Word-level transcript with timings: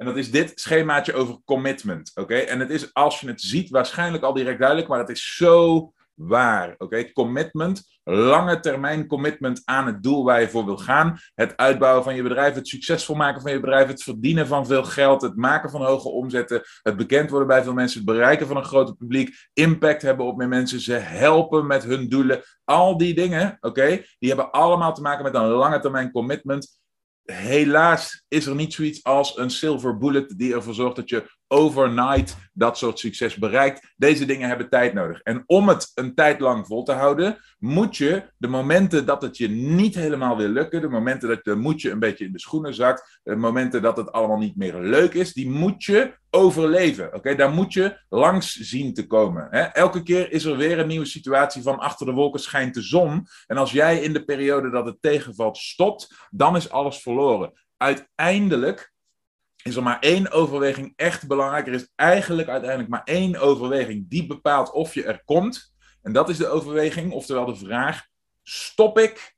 En 0.00 0.06
dat 0.06 0.16
is 0.16 0.30
dit 0.30 0.52
schemaatje 0.54 1.12
over 1.12 1.38
commitment. 1.44 2.10
Oké? 2.14 2.34
En 2.34 2.60
het 2.60 2.70
is, 2.70 2.94
als 2.94 3.20
je 3.20 3.26
het 3.26 3.40
ziet, 3.40 3.70
waarschijnlijk 3.70 4.22
al 4.22 4.32
direct 4.32 4.58
duidelijk, 4.58 4.88
maar 4.88 4.98
het 4.98 5.08
is 5.08 5.36
zo 5.36 5.92
waar. 6.14 6.74
Oké, 6.78 7.12
commitment, 7.12 8.00
lange 8.04 8.60
termijn 8.60 9.06
commitment 9.06 9.62
aan 9.64 9.86
het 9.86 10.02
doel 10.02 10.24
waar 10.24 10.40
je 10.40 10.48
voor 10.48 10.64
wil 10.64 10.76
gaan. 10.76 11.18
Het 11.34 11.56
uitbouwen 11.56 12.04
van 12.04 12.14
je 12.14 12.22
bedrijf, 12.22 12.54
het 12.54 12.68
succesvol 12.68 13.16
maken 13.16 13.40
van 13.42 13.52
je 13.52 13.60
bedrijf, 13.60 13.86
het 13.86 14.02
verdienen 14.02 14.46
van 14.46 14.66
veel 14.66 14.84
geld, 14.84 15.22
het 15.22 15.36
maken 15.36 15.70
van 15.70 15.84
hoge 15.84 16.08
omzetten, 16.08 16.62
het 16.82 16.96
bekend 16.96 17.30
worden 17.30 17.48
bij 17.48 17.62
veel 17.62 17.74
mensen, 17.74 18.00
het 18.00 18.08
bereiken 18.08 18.46
van 18.46 18.56
een 18.56 18.64
groter 18.64 18.96
publiek, 18.96 19.48
impact 19.52 20.02
hebben 20.02 20.26
op 20.26 20.36
meer 20.36 20.48
mensen, 20.48 20.80
ze 20.80 20.92
helpen 20.92 21.66
met 21.66 21.84
hun 21.84 22.08
doelen. 22.08 22.42
Al 22.64 22.96
die 22.96 23.14
dingen, 23.14 23.56
oké, 23.60 24.02
die 24.18 24.28
hebben 24.28 24.50
allemaal 24.50 24.94
te 24.94 25.02
maken 25.02 25.24
met 25.24 25.34
een 25.34 25.48
lange 25.48 25.80
termijn 25.80 26.10
commitment 26.10 26.79
helaas 27.30 28.24
is 28.28 28.46
er 28.46 28.54
niet 28.54 28.72
zoiets 28.72 29.04
als 29.04 29.36
een 29.36 29.50
silver 29.50 29.98
bullet 29.98 30.38
die 30.38 30.54
ervoor 30.54 30.74
zorgt 30.74 30.96
dat 30.96 31.08
je 31.08 31.38
overnight 31.50 32.36
dat 32.52 32.78
soort 32.78 32.98
succes 32.98 33.36
bereikt. 33.36 33.92
Deze 33.96 34.24
dingen 34.24 34.48
hebben 34.48 34.68
tijd 34.68 34.94
nodig. 34.94 35.20
En 35.20 35.42
om 35.46 35.68
het 35.68 35.90
een 35.94 36.14
tijd 36.14 36.40
lang 36.40 36.66
vol 36.66 36.82
te 36.82 36.92
houden, 36.92 37.38
moet 37.58 37.96
je 37.96 38.22
de 38.36 38.48
momenten 38.48 39.06
dat 39.06 39.22
het 39.22 39.36
je 39.36 39.48
niet 39.48 39.94
helemaal 39.94 40.36
wil 40.36 40.48
lukken, 40.48 40.80
de 40.80 40.88
momenten 40.88 41.28
dat 41.28 41.44
de 41.44 41.54
moet 41.54 41.80
je 41.80 41.90
een 41.90 41.98
beetje 41.98 42.24
in 42.24 42.32
de 42.32 42.40
schoenen 42.40 42.74
zakt, 42.74 43.20
de 43.22 43.36
momenten 43.36 43.82
dat 43.82 43.96
het 43.96 44.12
allemaal 44.12 44.38
niet 44.38 44.56
meer 44.56 44.80
leuk 44.80 45.14
is, 45.14 45.32
die 45.32 45.50
moet 45.50 45.84
je 45.84 46.18
overleven. 46.30 47.14
Oké, 47.14 47.34
daar 47.34 47.50
moet 47.50 47.72
je 47.72 48.00
langs 48.08 48.56
zien 48.56 48.94
te 48.94 49.06
komen. 49.06 49.46
Hè? 49.50 49.60
Elke 49.60 50.02
keer 50.02 50.32
is 50.32 50.44
er 50.44 50.56
weer 50.56 50.78
een 50.78 50.86
nieuwe 50.86 51.06
situatie 51.06 51.62
van 51.62 51.78
achter 51.78 52.06
de 52.06 52.12
wolken 52.12 52.40
schijnt 52.40 52.74
de 52.74 52.82
zon. 52.82 53.26
En 53.46 53.56
als 53.56 53.72
jij 53.72 54.00
in 54.00 54.12
de 54.12 54.24
periode 54.24 54.70
dat 54.70 54.86
het 54.86 54.96
tegenvalt 55.00 55.56
stopt, 55.56 56.28
dan 56.30 56.56
is 56.56 56.70
alles 56.70 57.02
verloren. 57.02 57.52
Uiteindelijk 57.76 58.92
is 59.62 59.76
er 59.76 59.82
maar 59.82 59.98
één 60.00 60.30
overweging 60.30 60.92
echt 60.96 61.26
belangrijk. 61.26 61.66
Er 61.66 61.72
is 61.72 61.88
eigenlijk 61.94 62.48
uiteindelijk 62.48 62.90
maar 62.90 63.04
één 63.04 63.36
overweging 63.36 64.08
die 64.08 64.26
bepaalt 64.26 64.72
of 64.72 64.94
je 64.94 65.04
er 65.04 65.22
komt. 65.24 65.74
En 66.02 66.12
dat 66.12 66.28
is 66.28 66.36
de 66.36 66.48
overweging, 66.48 67.12
oftewel 67.12 67.44
de 67.44 67.56
vraag: 67.56 68.06
stop 68.42 68.98
ik 68.98 69.36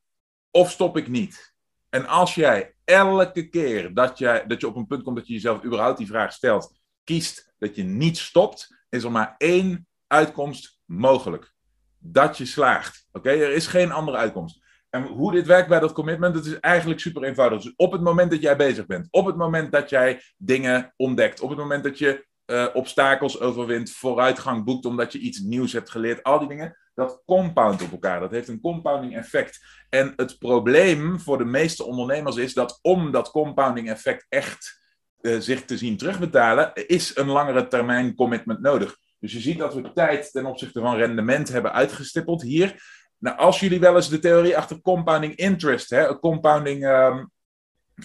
of 0.51 0.71
stop 0.71 0.97
ik 0.97 1.09
niet? 1.09 1.55
En 1.89 2.07
als 2.07 2.35
jij 2.35 2.75
elke 2.85 3.49
keer 3.49 3.95
dat, 3.95 4.19
jij, 4.19 4.47
dat 4.47 4.61
je 4.61 4.67
op 4.67 4.77
een 4.77 4.87
punt 4.87 5.03
komt 5.03 5.17
dat 5.17 5.27
je 5.27 5.33
jezelf 5.33 5.65
überhaupt 5.65 5.99
die 5.99 6.07
vraag 6.07 6.33
stelt, 6.33 6.81
kiest 7.05 7.55
dat 7.59 7.77
je 7.77 7.83
niet 7.83 8.19
stopt, 8.19 8.85
is 8.89 9.05
er 9.05 9.11
maar 9.11 9.35
één 9.39 9.87
uitkomst 10.07 10.81
mogelijk. 10.85 11.53
Dat 11.99 12.39
je 12.39 12.47
slaagt. 12.47 13.07
Oké, 13.13 13.31
er 13.31 13.53
is 13.53 13.67
geen 13.67 13.93
andere 13.93 14.17
uitkomst. 14.17 14.61
En 14.95 15.03
hoe 15.03 15.33
dit 15.33 15.47
werkt 15.47 15.69
bij 15.69 15.81
dat 15.81 15.93
commitment, 15.93 16.35
dat 16.35 16.47
is 16.47 16.61
eigenlijk 16.61 17.01
super 17.01 17.23
eenvoudig. 17.23 17.63
Dus 17.63 17.73
op 17.77 17.93
het 17.93 18.01
moment 18.01 18.31
dat 18.31 18.41
jij 18.43 18.57
bezig 18.57 18.87
bent, 18.87 19.09
op 19.11 19.27
het 19.27 19.37
moment 19.37 19.73
dat 19.73 19.91
jij 19.91 20.23
dingen 20.37 20.93
ontdekt, 20.97 21.41
op 21.41 21.49
het 21.49 21.59
moment 21.59 21.85
dat 21.85 21.99
je 21.99 22.27
uh, 22.47 22.67
obstakels 22.73 23.41
overwint, 23.41 23.91
vooruitgang 23.91 24.65
boekt 24.65 24.85
omdat 24.85 25.13
je 25.13 25.19
iets 25.19 25.41
nieuws 25.41 25.73
hebt 25.73 25.91
geleerd, 25.91 26.23
al 26.23 26.39
die 26.39 26.49
dingen, 26.49 26.77
dat 26.95 27.23
compound 27.27 27.83
op 27.83 27.93
elkaar. 27.93 28.21
Dat 28.21 28.31
heeft 28.31 28.49
een 28.49 28.61
compounding 28.61 29.17
effect. 29.17 29.61
En 29.89 30.13
het 30.17 30.39
probleem 30.39 31.21
voor 31.21 31.39
de 31.39 31.45
meeste 31.45 31.85
ondernemers 31.85 32.37
is 32.37 32.55
dat 32.55 32.79
om 32.83 33.11
dat 33.11 33.31
compounding 33.31 33.91
effect 33.91 34.27
echt 34.29 34.81
uh, 35.21 35.41
zich 35.41 35.65
te 35.65 35.77
zien 35.77 35.97
terugbetalen, 35.97 36.73
is 36.75 37.17
een 37.17 37.29
langere 37.29 37.69
termijn 37.69 38.15
commitment 38.15 38.61
nodig. 38.61 38.97
Dus 39.19 39.33
je 39.33 39.41
ziet 39.41 39.59
dat 39.59 39.75
we 39.75 39.93
tijd 39.93 40.33
ten 40.33 40.47
opzichte 40.47 40.81
van 40.81 40.97
rendement 40.97 41.49
hebben 41.49 41.73
uitgestippeld 41.73 42.43
hier. 42.43 43.01
Nou, 43.23 43.37
als 43.37 43.61
jullie 43.61 43.81
wel 43.81 43.97
eens 43.97 44.09
de 44.09 44.19
theorie 44.19 44.57
achter 44.57 44.81
compounding 44.81 45.35
interest, 45.35 45.91
hè, 45.91 46.19
compounding 46.19 46.87
um, 46.87 47.31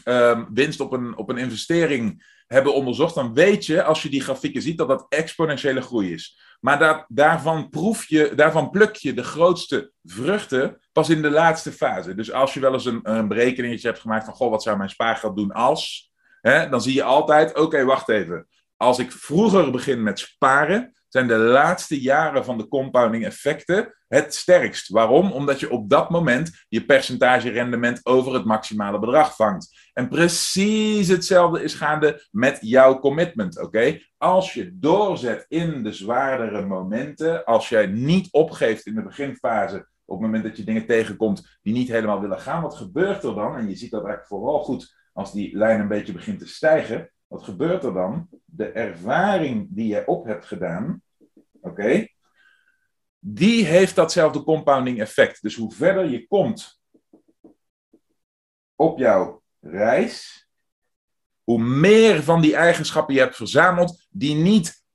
um, 0.06 0.48
winst 0.54 0.80
op 0.80 0.92
een, 0.92 1.18
op 1.18 1.30
een 1.30 1.38
investering 1.38 2.26
hebben 2.48 2.74
onderzocht, 2.74 3.16
dan 3.16 3.34
weet 3.34 3.66
je, 3.66 3.84
als 3.84 4.04
je 4.04 4.10
die 4.10 4.22
grafieken 4.22 4.62
ziet, 4.62 4.78
dat 4.78 4.88
dat 4.88 5.06
exponentiële 5.10 5.82
groei 5.82 6.14
is. 6.14 6.40
Maar 6.60 6.80
dat, 6.80 7.06
daarvan, 7.08 7.70
proef 7.70 8.06
je, 8.06 8.32
daarvan 8.36 8.70
pluk 8.70 8.96
je 8.96 9.14
de 9.14 9.24
grootste 9.24 9.92
vruchten 10.04 10.80
pas 10.92 11.10
in 11.10 11.22
de 11.22 11.30
laatste 11.30 11.72
fase. 11.72 12.16
Dus 12.16 12.32
als 12.32 12.54
je 12.54 12.60
wel 12.60 12.74
eens 12.74 12.86
een, 12.86 13.00
een 13.04 13.28
berekeningetje 13.28 13.88
hebt 13.88 14.00
gemaakt 14.00 14.26
van, 14.26 14.34
goh, 14.34 14.50
wat 14.50 14.64
zou 14.64 14.78
mijn 14.78 14.90
spaargeld 14.90 15.36
doen 15.36 15.52
als? 15.52 16.12
Hè, 16.42 16.70
dan 16.70 16.82
zie 16.82 16.94
je 16.94 17.04
altijd, 17.04 17.58
oké, 17.58 17.84
wacht 17.84 18.10
even. 18.10 18.48
Als 18.76 19.00
ik 19.00 19.12
vroeger 19.12 19.72
begin 19.72 20.04
met 20.04 20.20
sparen, 20.20 20.97
zijn 21.18 21.40
de 21.40 21.46
laatste 21.46 22.02
jaren 22.02 22.46
van 22.46 22.58
de 22.58 22.68
compounding 22.68 23.26
effecten 23.26 23.96
het 24.08 24.36
sterkst. 24.36 24.90
Waarom? 24.90 25.32
Omdat 25.32 25.60
je 25.60 25.72
op 25.72 25.90
dat 25.90 26.10
moment 26.10 26.66
je 26.70 26.86
percentage 26.86 27.50
rendement 27.50 28.00
over 28.04 28.34
het 28.34 28.46
maximale 28.46 29.00
bedrag 29.00 29.36
vangt. 29.36 29.90
En 29.94 30.08
precies 30.08 31.08
hetzelfde 31.08 31.64
is 31.64 31.74
gaande 31.74 32.28
met 32.32 32.58
jouw 32.62 33.00
commitment. 33.00 33.62
Oké? 33.62 34.00
Als 34.18 34.54
je 34.54 34.78
doorzet 34.80 35.46
in 35.48 35.84
de 35.84 35.92
zwaardere 35.92 36.66
momenten, 36.66 37.46
als 37.46 37.70
jij 37.70 37.86
niet 37.86 38.28
opgeeft 38.32 38.86
in 38.86 38.96
de 38.96 39.04
beginfase, 39.04 39.88
op 40.06 40.18
het 40.18 40.26
moment 40.26 40.44
dat 40.44 40.58
je 40.58 40.64
dingen 40.64 40.86
tegenkomt 40.86 41.60
die 41.62 41.74
niet 41.74 41.88
helemaal 41.88 42.22
willen 42.22 42.40
gaan, 42.40 42.62
wat 42.62 42.76
gebeurt 42.76 43.24
er 43.24 43.36
dan? 43.36 43.56
En 43.56 43.70
je 43.70 43.76
ziet 43.76 43.92
dat 43.92 44.06
eigenlijk 44.06 44.30
vooral 44.30 44.64
goed 44.64 44.96
als 45.14 45.32
die 45.32 45.58
lijn 45.58 45.80
een 45.80 45.88
beetje 45.88 46.14
begint 46.14 46.40
te 46.40 46.48
stijgen. 46.48 47.12
Wat 47.28 47.44
gebeurt 47.44 47.84
er 47.84 47.94
dan? 47.94 48.30
De 48.46 48.72
ervaring 48.72 49.68
die 49.70 49.88
je 49.88 50.08
op 50.08 50.26
hebt 50.26 50.46
gedaan, 50.46 51.02
oké, 51.78 52.08
die 53.20 53.66
heeft 53.66 53.96
datzelfde 53.96 54.44
compounding 54.44 55.00
effect. 55.00 55.42
Dus 55.42 55.56
hoe 55.56 55.74
verder 55.74 56.10
je 56.10 56.28
komt 56.28 56.82
op 58.76 58.98
jouw 58.98 59.44
reis, 59.60 60.48
hoe 61.44 61.60
meer 61.60 62.24
van 62.24 62.42
die 62.42 62.56
eigenschappen 62.56 63.14
je 63.14 63.20
hebt 63.20 63.36
verzameld, 63.36 64.08
die 64.10 64.36
niet 64.36 64.86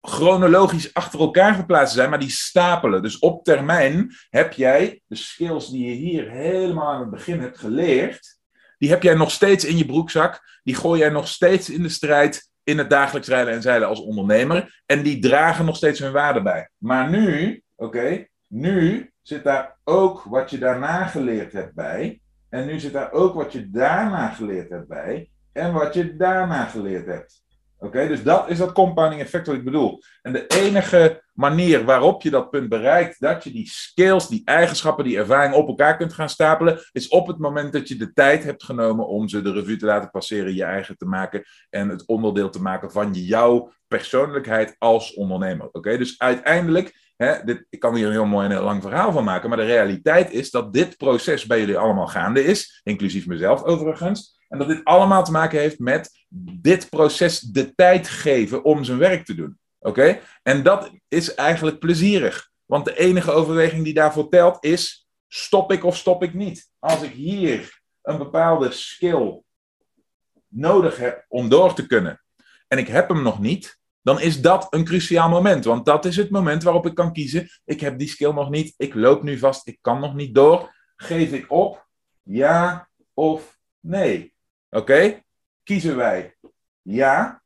chronologisch 0.00 0.94
achter 0.94 1.20
elkaar 1.20 1.54
geplaatst 1.54 1.94
zijn, 1.94 2.10
maar 2.10 2.18
die 2.18 2.30
stapelen. 2.30 3.02
Dus 3.02 3.18
op 3.18 3.44
termijn 3.44 4.14
heb 4.30 4.52
jij 4.52 5.02
de 5.06 5.16
skills 5.16 5.70
die 5.70 5.84
je 5.84 5.94
hier 5.94 6.30
helemaal 6.30 6.92
aan 6.92 7.00
het 7.00 7.10
begin 7.10 7.40
hebt 7.40 7.58
geleerd, 7.58 8.38
die 8.78 8.90
heb 8.90 9.02
jij 9.02 9.14
nog 9.14 9.30
steeds 9.30 9.64
in 9.64 9.76
je 9.76 9.86
broekzak, 9.86 10.60
die 10.62 10.74
gooi 10.74 11.00
jij 11.00 11.08
nog 11.08 11.28
steeds 11.28 11.70
in 11.70 11.82
de 11.82 11.88
strijd 11.88 12.49
in 12.70 12.78
het 12.78 12.90
dagelijks 12.90 13.28
rijden 13.28 13.54
en 13.54 13.62
zeilen 13.62 13.88
als 13.88 14.00
ondernemer. 14.00 14.82
En 14.86 15.02
die 15.02 15.18
dragen 15.18 15.64
nog 15.64 15.76
steeds 15.76 15.98
hun 15.98 16.12
waarde 16.12 16.42
bij. 16.42 16.70
Maar 16.76 17.10
nu, 17.10 17.62
oké, 17.76 18.26
nu 18.46 19.10
zit 19.22 19.44
daar 19.44 19.76
ook 19.84 20.22
wat 20.22 20.50
je 20.50 20.58
daarna 20.58 21.04
geleerd 21.04 21.52
hebt 21.52 21.74
bij. 21.74 22.20
En 22.48 22.66
nu 22.66 22.78
zit 22.78 22.92
daar 22.92 23.12
ook 23.12 23.34
wat 23.34 23.52
je 23.52 23.70
daarna 23.70 24.28
geleerd 24.28 24.70
hebt 24.70 24.88
bij. 24.88 25.30
En 25.52 25.72
wat 25.72 25.94
je 25.94 26.16
daarna 26.16 26.64
geleerd 26.64 27.06
hebt. 27.06 27.42
Oké, 27.78 28.08
dus 28.08 28.22
dat 28.22 28.50
is 28.50 28.58
dat 28.58 28.72
compounding 28.72 29.20
effect 29.20 29.46
wat 29.46 29.56
ik 29.56 29.64
bedoel. 29.64 30.02
En 30.22 30.32
de 30.32 30.46
enige 30.46 31.19
manier 31.40 31.84
waarop 31.84 32.22
je 32.22 32.30
dat 32.30 32.50
punt 32.50 32.68
bereikt, 32.68 33.20
dat 33.20 33.44
je 33.44 33.50
die 33.50 33.68
skills, 33.70 34.28
die 34.28 34.42
eigenschappen, 34.44 35.04
die 35.04 35.18
ervaring 35.18 35.54
op 35.54 35.68
elkaar 35.68 35.96
kunt 35.96 36.12
gaan 36.12 36.28
stapelen, 36.28 36.80
is 36.92 37.08
op 37.08 37.26
het 37.26 37.38
moment 37.38 37.72
dat 37.72 37.88
je 37.88 37.96
de 37.96 38.12
tijd 38.12 38.44
hebt 38.44 38.64
genomen 38.64 39.06
om 39.06 39.28
ze 39.28 39.42
de 39.42 39.52
revue 39.52 39.76
te 39.76 39.86
laten 39.86 40.10
passeren, 40.10 40.54
je 40.54 40.64
eigen 40.64 40.96
te 40.96 41.04
maken 41.04 41.42
en 41.70 41.88
het 41.88 42.06
onderdeel 42.06 42.50
te 42.50 42.62
maken 42.62 42.90
van 42.90 43.12
jouw 43.12 43.72
persoonlijkheid 43.88 44.74
als 44.78 45.14
ondernemer. 45.14 45.68
Oké, 45.72 45.98
dus 45.98 46.18
uiteindelijk, 46.18 47.12
hè, 47.16 47.44
dit, 47.44 47.66
ik 47.70 47.80
kan 47.80 47.94
hier 47.94 48.06
een 48.06 48.12
heel 48.12 48.26
mooi 48.26 48.44
en 48.46 48.52
heel 48.52 48.64
lang 48.64 48.82
verhaal 48.82 49.12
van 49.12 49.24
maken, 49.24 49.48
maar 49.48 49.58
de 49.58 49.64
realiteit 49.64 50.32
is 50.32 50.50
dat 50.50 50.72
dit 50.72 50.96
proces 50.96 51.46
bij 51.46 51.58
jullie 51.58 51.78
allemaal 51.78 52.06
gaande 52.06 52.44
is, 52.44 52.80
inclusief 52.82 53.26
mezelf 53.26 53.62
overigens. 53.62 54.38
En 54.48 54.58
dat 54.58 54.68
dit 54.68 54.84
allemaal 54.84 55.24
te 55.24 55.30
maken 55.30 55.58
heeft 55.58 55.78
met 55.78 56.10
dit 56.60 56.88
proces 56.88 57.40
de 57.40 57.74
tijd 57.74 58.08
geven 58.08 58.64
om 58.64 58.84
zijn 58.84 58.98
werk 58.98 59.24
te 59.24 59.34
doen. 59.34 59.58
Oké? 59.80 60.20
En 60.42 60.62
dat 60.62 60.90
is 61.08 61.34
eigenlijk 61.34 61.78
plezierig. 61.78 62.50
Want 62.64 62.84
de 62.84 62.98
enige 62.98 63.30
overweging 63.30 63.84
die 63.84 63.94
daarvoor 63.94 64.28
telt 64.28 64.64
is: 64.64 65.08
stop 65.28 65.72
ik 65.72 65.84
of 65.84 65.96
stop 65.96 66.22
ik 66.22 66.34
niet? 66.34 66.70
Als 66.78 67.02
ik 67.02 67.12
hier 67.12 67.80
een 68.02 68.18
bepaalde 68.18 68.70
skill 68.70 69.42
nodig 70.48 70.96
heb 70.96 71.24
om 71.28 71.48
door 71.48 71.74
te 71.74 71.86
kunnen 71.86 72.22
en 72.68 72.78
ik 72.78 72.88
heb 72.88 73.08
hem 73.08 73.22
nog 73.22 73.40
niet, 73.40 73.78
dan 74.02 74.20
is 74.20 74.40
dat 74.40 74.66
een 74.70 74.84
cruciaal 74.84 75.28
moment. 75.28 75.64
Want 75.64 75.84
dat 75.84 76.04
is 76.04 76.16
het 76.16 76.30
moment 76.30 76.62
waarop 76.62 76.86
ik 76.86 76.94
kan 76.94 77.12
kiezen: 77.12 77.48
ik 77.64 77.80
heb 77.80 77.98
die 77.98 78.08
skill 78.08 78.32
nog 78.32 78.50
niet, 78.50 78.74
ik 78.76 78.94
loop 78.94 79.22
nu 79.22 79.38
vast, 79.38 79.66
ik 79.66 79.78
kan 79.80 80.00
nog 80.00 80.14
niet 80.14 80.34
door. 80.34 80.74
Geef 80.96 81.32
ik 81.32 81.50
op? 81.50 81.86
Ja 82.22 82.88
of 83.14 83.58
nee? 83.80 84.34
Oké? 84.70 85.22
Kiezen 85.62 85.96
wij 85.96 86.36
ja, 86.82 87.39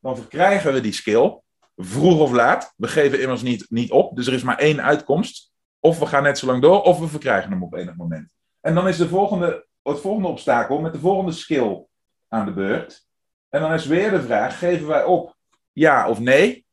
dan 0.00 0.16
verkrijgen 0.16 0.72
we 0.72 0.80
die 0.80 0.92
skill. 0.92 1.40
Vroeg 1.76 2.20
of 2.20 2.32
laat. 2.32 2.74
We 2.76 2.88
geven 2.88 3.20
immers 3.20 3.42
niet, 3.42 3.66
niet 3.68 3.90
op. 3.90 4.16
Dus 4.16 4.26
er 4.26 4.32
is 4.32 4.42
maar 4.42 4.58
één 4.58 4.82
uitkomst. 4.82 5.52
Of 5.80 5.98
we 5.98 6.06
gaan 6.06 6.22
net 6.22 6.38
zo 6.38 6.46
lang 6.46 6.62
door, 6.62 6.82
of 6.82 6.98
we 6.98 7.08
verkrijgen 7.08 7.50
hem 7.50 7.62
op 7.62 7.74
enig 7.74 7.96
moment. 7.96 8.28
En 8.60 8.74
dan 8.74 8.88
is 8.88 8.96
de 8.96 9.08
volgende, 9.08 9.66
het 9.82 10.00
volgende 10.00 10.28
obstakel 10.28 10.80
met 10.80 10.92
de 10.92 10.98
volgende 10.98 11.32
skill 11.32 11.84
aan 12.28 12.44
de 12.44 12.52
beurt. 12.52 13.06
En 13.48 13.60
dan 13.60 13.72
is 13.72 13.86
weer 13.86 14.10
de 14.10 14.22
vraag: 14.22 14.58
geven 14.58 14.86
wij 14.86 15.04
op 15.04 15.36
ja 15.72 16.08
of 16.08 16.18
nee? 16.18 16.66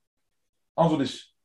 Antwoord 0.74 1.02
is. 1.02 1.36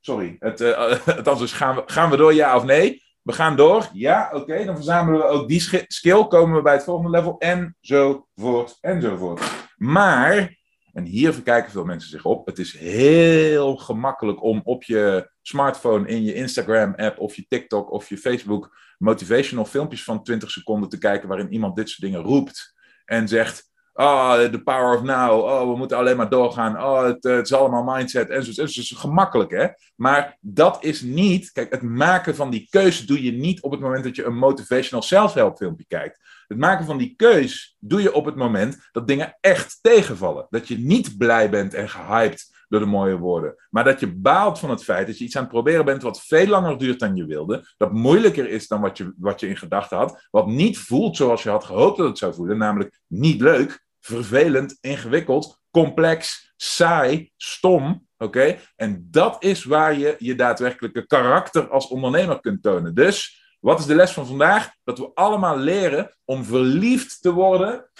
Sorry, 0.00 0.36
het, 0.38 0.58
het 1.04 1.28
antwoord 1.28 1.40
is: 1.40 1.52
gaan 1.52 1.74
we, 1.74 1.82
gaan 1.86 2.10
we 2.10 2.16
door 2.16 2.34
ja 2.34 2.56
of 2.56 2.64
nee? 2.64 3.02
We 3.22 3.32
gaan 3.32 3.56
door. 3.56 3.88
Ja, 3.92 4.30
oké. 4.32 4.64
dan 4.64 4.74
verzamelen 4.74 5.20
we 5.20 5.26
ook 5.26 5.48
die 5.48 5.60
skill. 5.86 6.24
Komen 6.24 6.56
we 6.56 6.62
bij 6.62 6.72
het 6.72 6.84
volgende 6.84 7.10
level. 7.10 7.38
Enzovoort. 7.38 8.78
Enzovoort. 8.80 9.40
Maar, 9.76 10.56
en 10.92 11.04
hier 11.04 11.32
verkijken 11.32 11.70
veel 11.70 11.84
mensen 11.84 12.10
zich 12.10 12.24
op. 12.24 12.46
Het 12.46 12.58
is 12.58 12.78
heel 12.78 13.76
gemakkelijk 13.76 14.42
om 14.42 14.60
op 14.64 14.82
je 14.84 15.30
smartphone, 15.42 16.08
in 16.08 16.22
je 16.22 16.34
Instagram-app 16.34 17.18
of 17.18 17.36
je 17.36 17.44
TikTok 17.48 17.90
of 17.90 18.08
je 18.08 18.18
Facebook 18.18 18.76
motivational 18.98 19.64
filmpjes 19.64 20.04
van 20.04 20.22
20 20.22 20.50
seconden 20.50 20.88
te 20.88 20.98
kijken. 20.98 21.28
waarin 21.28 21.52
iemand 21.52 21.76
dit 21.76 21.88
soort 21.88 22.00
dingen 22.00 22.20
roept. 22.20 22.74
En 23.04 23.28
zegt. 23.28 23.69
Oh, 23.92 24.42
the 24.42 24.62
power 24.62 24.96
of 24.96 25.02
now. 25.02 25.44
Oh, 25.44 25.70
we 25.70 25.76
moeten 25.76 25.96
alleen 25.96 26.16
maar 26.16 26.28
doorgaan. 26.28 26.82
Oh, 26.82 27.04
het, 27.04 27.24
het 27.24 27.46
is 27.46 27.54
allemaal 27.54 27.96
mindset. 27.96 28.30
En 28.30 28.44
zo. 28.44 28.62
Het 28.62 28.76
is 28.76 28.94
gemakkelijk, 28.96 29.50
hè? 29.50 29.66
Maar 29.96 30.36
dat 30.40 30.84
is 30.84 31.00
niet. 31.00 31.52
Kijk, 31.52 31.70
het 31.70 31.82
maken 31.82 32.34
van 32.36 32.50
die 32.50 32.66
keuze 32.70 33.06
doe 33.06 33.22
je 33.22 33.32
niet 33.32 33.62
op 33.62 33.70
het 33.70 33.80
moment 33.80 34.04
dat 34.04 34.16
je 34.16 34.24
een 34.24 34.36
motivational 34.36 35.02
self-help 35.02 35.56
filmpje 35.56 35.84
kijkt. 35.88 36.20
Het 36.48 36.58
maken 36.58 36.86
van 36.86 36.98
die 36.98 37.14
keus 37.16 37.76
doe 37.78 38.02
je 38.02 38.14
op 38.14 38.24
het 38.24 38.36
moment 38.36 38.88
dat 38.92 39.08
dingen 39.08 39.36
echt 39.40 39.78
tegenvallen. 39.80 40.46
Dat 40.50 40.68
je 40.68 40.78
niet 40.78 41.18
blij 41.18 41.50
bent 41.50 41.74
en 41.74 41.88
gehyped 41.88 42.58
door 42.70 42.80
de 42.80 42.86
mooie 42.86 43.18
woorden. 43.18 43.54
Maar 43.70 43.84
dat 43.84 44.00
je 44.00 44.14
baalt 44.14 44.58
van 44.58 44.70
het 44.70 44.84
feit 44.84 45.06
dat 45.06 45.18
je 45.18 45.24
iets 45.24 45.36
aan 45.36 45.42
het 45.42 45.52
proberen 45.52 45.84
bent 45.84 46.02
wat 46.02 46.22
veel 46.22 46.46
langer 46.46 46.78
duurt 46.78 47.00
dan 47.00 47.16
je 47.16 47.24
wilde. 47.24 47.64
Dat 47.76 47.92
moeilijker 47.92 48.48
is 48.48 48.68
dan 48.68 48.80
wat 48.80 48.98
je, 48.98 49.12
wat 49.16 49.40
je 49.40 49.48
in 49.48 49.56
gedachten 49.56 49.96
had. 49.96 50.26
Wat 50.30 50.46
niet 50.46 50.78
voelt 50.78 51.16
zoals 51.16 51.42
je 51.42 51.48
had 51.48 51.64
gehoopt 51.64 51.96
dat 51.96 52.06
het 52.06 52.18
zou 52.18 52.34
voelen. 52.34 52.58
Namelijk 52.58 53.00
niet 53.06 53.40
leuk, 53.40 53.84
vervelend, 54.00 54.78
ingewikkeld, 54.80 55.60
complex, 55.70 56.52
saai, 56.56 57.30
stom. 57.36 58.06
Oké? 58.18 58.58
En 58.76 59.08
dat 59.10 59.44
is 59.44 59.64
waar 59.64 59.98
je 59.98 60.14
je 60.18 60.34
daadwerkelijke 60.34 61.06
karakter 61.06 61.68
als 61.68 61.88
ondernemer 61.88 62.40
kunt 62.40 62.62
tonen. 62.62 62.94
Dus 62.94 63.44
wat 63.60 63.78
is 63.78 63.86
de 63.86 63.94
les 63.94 64.12
van 64.12 64.26
vandaag? 64.26 64.70
Dat 64.84 64.98
we 64.98 65.10
allemaal 65.14 65.58
leren 65.58 66.16
om 66.24 66.44
verliefd 66.44 67.22
te 67.22 67.32
worden 67.32 67.90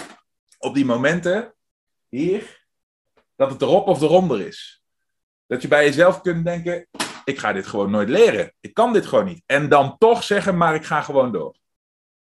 op 0.58 0.74
die 0.74 0.84
momenten 0.84 1.54
hier, 2.08 2.59
dat 3.40 3.50
het 3.50 3.62
erop 3.62 3.86
of 3.86 4.00
eronder 4.00 4.46
is. 4.46 4.82
Dat 5.46 5.62
je 5.62 5.68
bij 5.68 5.84
jezelf 5.84 6.20
kunt 6.20 6.44
denken: 6.44 6.86
ik 7.24 7.38
ga 7.38 7.52
dit 7.52 7.66
gewoon 7.66 7.90
nooit 7.90 8.08
leren. 8.08 8.52
Ik 8.60 8.74
kan 8.74 8.92
dit 8.92 9.06
gewoon 9.06 9.24
niet. 9.24 9.42
En 9.46 9.68
dan 9.68 9.98
toch 9.98 10.22
zeggen: 10.22 10.56
maar 10.56 10.74
ik 10.74 10.84
ga 10.84 11.00
gewoon 11.02 11.32
door. 11.32 11.56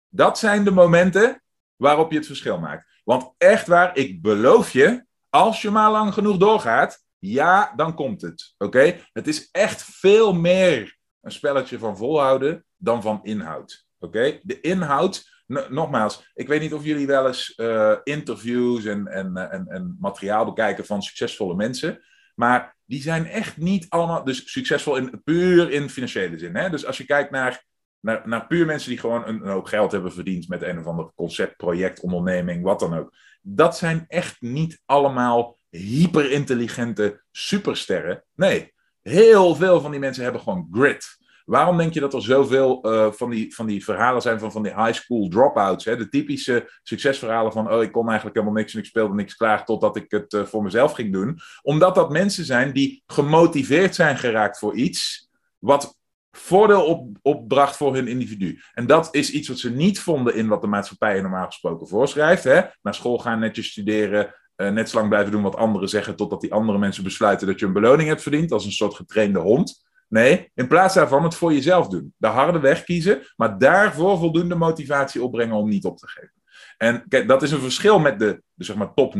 Dat 0.09 0.39
zijn 0.39 0.65
de 0.65 0.71
momenten 0.71 1.43
waarop 1.77 2.11
je 2.11 2.17
het 2.17 2.27
verschil 2.27 2.59
maakt. 2.59 3.01
Want 3.05 3.35
echt 3.39 3.67
waar, 3.67 3.97
ik 3.97 4.23
beloof 4.23 4.73
je, 4.73 5.05
als 5.29 5.63
je 5.63 5.71
maar 5.71 5.91
lang 5.91 6.15
genoeg 6.15 6.37
doorgaat, 6.37 7.05
ja, 7.19 7.73
dan 7.77 7.95
komt 7.95 8.23
het. 8.23 8.55
Oké? 8.59 9.01
Het 9.13 9.29
is 9.29 9.49
echt 9.51 9.83
veel 9.83 10.33
meer 10.33 10.99
een 11.21 11.33
spelletje 11.33 11.79
van 11.79 11.97
volhouden 11.97 12.65
dan 12.77 13.03
van 13.03 13.21
inhoud. 13.23 13.87
Oké? 13.99 14.41
De 14.43 14.61
inhoud, 14.61 15.40
nogmaals, 15.69 16.31
ik 16.35 16.49
weet 16.49 16.61
niet 16.61 16.75
of 16.75 16.85
jullie 16.85 17.07
wel 17.07 17.27
eens 17.27 17.53
uh, 17.57 17.97
interviews 18.05 18.85
en, 18.85 19.07
en, 19.07 19.37
eh, 19.37 19.53
en, 19.53 19.67
en 19.67 19.97
materiaal 20.01 20.45
bekijken 20.45 20.87
van 20.87 21.03
succesvolle 21.03 21.55
mensen. 21.55 22.03
Maar 22.35 22.77
die 22.85 23.03
zijn 23.03 23.27
echt 23.27 23.57
niet 23.57 23.87
allemaal, 23.89 24.25
dus 24.25 24.53
succesvol 24.53 24.97
in, 24.97 25.23
puur 25.25 25.71
in 25.71 25.91
financiële 25.91 26.39
zin. 26.39 26.57
Hè? 26.57 26.71
Dus 26.71 26.87
als 26.87 26.97
je 26.97 27.05
kijkt 27.05 27.31
naar 27.31 27.69
naar, 28.01 28.23
naar 28.25 28.47
puur 28.47 28.67
mensen 28.67 28.91
die 28.91 28.99
gewoon 28.99 29.27
een, 29.27 29.43
een, 29.43 29.51
hoop 29.51 29.65
geld 29.65 29.93
hebben 29.93 30.13
verdiend 30.13 30.49
met 30.49 30.63
een 30.63 30.79
of 30.79 30.87
ander 30.87 31.13
concept, 31.15 31.57
project, 31.57 32.01
onderneming, 32.01 32.63
wat 32.63 32.81
dan 32.81 32.99
ook. 32.99 33.15
Dat 33.43 33.77
zijn 33.77 34.05
echt 34.09 34.41
niet 34.41 34.83
allemaal 34.85 35.59
hyperintelligente 35.71 37.23
supersterren. 37.31 38.25
Nee, 38.35 38.75
heel 39.03 39.55
veel 39.55 39.81
van 39.81 39.91
die 39.91 40.01
mensen 40.01 40.23
hebben 40.23 40.43
gewoon 40.43 40.69
grit. 40.73 41.19
Waarom 41.51 41.77
denk 41.77 41.95
je 41.95 42.01
dat 42.01 42.15
er 42.15 42.23
zoveel 42.23 42.79
uh, 42.83 43.13
van, 43.13 43.31
die, 43.31 43.55
van 43.55 43.67
die 43.67 43.85
verhalen 43.85 44.23
zijn 44.23 44.39
van, 44.39 44.53
van 44.53 44.63
die 44.63 44.75
high 44.75 44.93
school 44.93 45.29
dropouts? 45.29 45.85
Hè? 45.85 45.97
De 45.97 46.09
typische 46.09 46.71
succesverhalen 46.83 47.53
van, 47.53 47.73
oh, 47.73 47.83
ik 47.83 47.93
kon 47.93 48.07
eigenlijk 48.07 48.37
helemaal 48.37 48.59
niks 48.59 48.73
en 48.73 48.79
ik 48.79 48.85
speelde 48.85 49.15
niks 49.15 49.37
klaar 49.37 49.65
totdat 49.65 49.97
ik 49.97 50.11
het 50.11 50.33
uh, 50.33 50.45
voor 50.45 50.63
mezelf 50.63 50.93
ging 50.93 51.13
doen. 51.13 51.39
Omdat 51.63 51.95
dat 51.95 52.11
mensen 52.11 52.45
zijn 52.45 52.73
die 52.73 53.03
gemotiveerd 53.07 53.95
zijn 53.95 54.19
geraakt 54.19 54.59
voor 54.59 54.75
iets 54.75 55.29
wat 55.59 55.99
voordeel 56.31 56.85
op, 56.85 57.09
opbracht 57.23 57.77
voor 57.77 57.95
hun 57.95 58.09
individu. 58.09 58.61
En 58.75 58.87
dat 58.87 59.09
is 59.11 59.31
iets 59.31 59.49
wat 59.49 59.59
ze 59.59 59.71
niet 59.71 60.01
vonden 60.01 60.35
in 60.35 60.49
wat 60.49 60.61
de 60.61 60.67
maatschappij 60.67 61.21
normaal 61.21 61.47
gesproken 61.47 61.89
voorschrijft. 61.89 62.45
Hè? 62.45 62.61
Naar 62.83 62.95
school 62.95 63.19
gaan, 63.19 63.39
netjes 63.39 63.71
studeren, 63.71 64.35
uh, 64.57 64.71
net 64.71 64.91
zo 64.91 64.97
lang 64.97 65.09
blijven 65.09 65.33
doen 65.33 65.43
wat 65.43 65.57
anderen 65.57 65.89
zeggen, 65.89 66.17
totdat 66.17 66.41
die 66.41 66.53
andere 66.53 66.79
mensen 66.79 67.05
besluiten 67.05 67.47
dat 67.47 67.61
je 67.61 67.67
een 67.67 67.73
beloning 67.73 68.09
hebt 68.09 68.23
verdiend, 68.23 68.53
als 68.53 68.65
een 68.65 68.73
soort 68.73 68.95
getrainde 68.95 69.39
hond. 69.39 69.89
Nee, 70.11 70.51
in 70.55 70.67
plaats 70.67 70.95
daarvan 70.95 71.23
het 71.23 71.35
voor 71.35 71.53
jezelf 71.53 71.89
doen. 71.89 72.15
De 72.17 72.27
harde 72.27 72.61
weg 72.61 72.85
kiezen, 72.85 73.23
maar 73.37 73.59
daarvoor 73.59 74.19
voldoende 74.19 74.55
motivatie 74.55 75.23
opbrengen 75.23 75.57
om 75.57 75.69
niet 75.69 75.85
op 75.85 75.99
te 75.99 76.09
geven. 76.09 76.33
En 76.77 77.05
kijk, 77.09 77.29
dat 77.29 77.43
is 77.43 77.51
een 77.51 77.61
verschil 77.61 77.99
met 77.99 78.19
de, 78.19 78.43
zeg 78.57 78.77
maar 78.77 78.95
top 78.95 79.15
0,1%, 79.15 79.19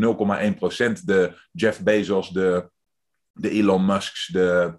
de 1.05 1.39
Jeff 1.53 1.83
Bezos, 1.83 2.31
de, 2.31 2.71
de 3.33 3.51
Elon 3.51 3.87
Musk's, 3.87 4.27
de, 4.27 4.79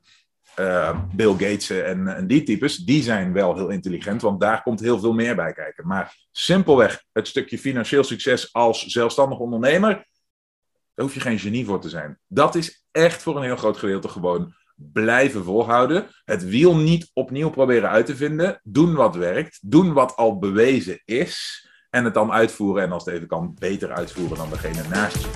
uh, 0.59 0.99
Bill 1.15 1.31
Gates 1.31 1.69
en, 1.69 2.07
en, 2.07 2.27
die 2.27 2.43
types, 2.43 2.77
die 2.77 3.03
zijn 3.03 3.33
wel 3.33 3.55
heel 3.55 3.69
intelligent, 3.69 4.21
want 4.21 4.41
daar 4.41 4.63
komt 4.63 4.79
heel 4.79 4.99
veel 4.99 5.13
meer 5.13 5.35
bij 5.35 5.53
kijken. 5.53 5.87
Maar 5.87 6.15
simpelweg 6.31 7.03
het 7.11 7.27
stukje 7.27 7.57
financieel 7.57 8.03
succes 8.03 8.53
als 8.53 8.85
zelfstandig 8.85 9.37
ondernemer, 9.37 9.93
daar 10.93 11.05
hoef 11.05 11.13
je 11.13 11.19
geen 11.19 11.39
genie 11.39 11.65
voor 11.65 11.81
te 11.81 11.89
zijn. 11.89 12.19
Dat 12.27 12.55
is 12.55 12.85
echt 12.91 13.21
voor 13.21 13.35
een 13.35 13.43
heel 13.43 13.55
groot 13.55 13.77
gedeelte 13.77 14.07
gewoon 14.07 14.53
blijven 14.94 15.44
volhouden. 15.44 16.07
Het 16.24 16.45
wiel 16.45 16.75
niet 16.75 17.10
opnieuw 17.13 17.50
proberen 17.50 17.89
uit 17.89 18.06
te 18.06 18.16
vinden. 18.16 18.60
Doen 18.63 18.94
wat 18.94 19.16
werkt. 19.16 19.60
Doen 19.62 19.94
wat 19.94 20.16
al 20.16 20.39
bewezen 20.39 21.01
is. 21.06 21.66
En 21.89 22.06
het 22.06 22.13
dan 22.13 22.31
uitvoeren. 22.31 22.83
En 22.83 22.92
als 22.92 23.06
het 23.06 23.13
even 23.13 23.28
kan, 23.28 23.56
beter 23.60 23.92
uitvoeren 23.92 24.38
dan 24.38 24.50
degene 24.50 24.81
naast 24.89 25.18
je. 25.18 25.28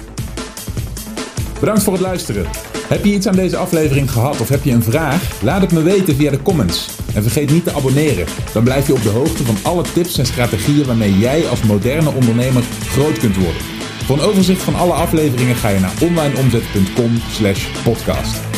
Bedankt 1.60 1.84
voor 1.84 1.94
het 1.94 2.02
luisteren. 2.02 2.46
Heb 2.88 3.06
je 3.06 3.14
iets 3.14 3.28
aan 3.28 3.36
deze 3.36 3.58
aflevering 3.58 4.12
gehad 4.12 4.42
of 4.42 4.50
heb 4.50 4.64
je 4.64 4.72
een 4.72 4.84
vraag? 4.84 5.42
Laat 5.42 5.62
het 5.62 5.72
me 5.72 5.82
weten 5.82 6.16
via 6.16 6.32
de 6.32 6.42
comments. 6.42 6.90
En 7.16 7.22
vergeet 7.22 7.52
niet 7.52 7.64
te 7.64 7.72
abonneren. 7.72 8.26
Dan 8.54 8.64
blijf 8.64 8.88
je 8.88 8.94
op 8.94 9.04
de 9.04 9.10
hoogte 9.10 9.44
van 9.44 9.72
alle 9.72 9.84
tips 9.94 10.18
en 10.18 10.26
strategieën 10.26 10.86
waarmee 10.86 11.18
jij 11.18 11.48
als 11.48 11.64
moderne 11.64 12.10
ondernemer 12.10 12.64
groot 12.64 13.18
kunt 13.18 13.36
worden. 13.36 13.62
Voor 14.06 14.18
een 14.18 14.24
overzicht 14.24 14.62
van 14.62 14.76
alle 14.76 14.94
afleveringen 14.94 15.56
ga 15.56 15.70
je 15.70 15.80
naar 15.80 15.94
onlineomzet.com/podcast. 16.02 18.55